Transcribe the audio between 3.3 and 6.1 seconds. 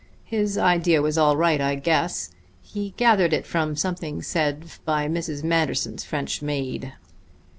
it from something said by Mrs. Manderson's